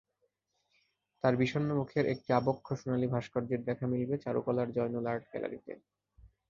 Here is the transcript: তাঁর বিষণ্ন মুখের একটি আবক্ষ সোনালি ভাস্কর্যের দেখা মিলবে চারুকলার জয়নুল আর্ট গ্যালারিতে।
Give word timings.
তাঁর 1.23 1.33
বিষণ্ন 1.35 1.69
মুখের 1.73 2.05
একটি 2.05 2.29
আবক্ষ 2.33 2.67
সোনালি 2.73 3.07
ভাস্কর্যের 3.07 3.61
দেখা 3.63 3.85
মিলবে 3.87 4.15
চারুকলার 4.17 4.67
জয়নুল 4.71 5.05
আর্ট 5.07 5.23
গ্যালারিতে। 5.31 5.73